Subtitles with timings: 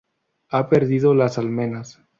[0.49, 1.99] Ha perdido las almenas.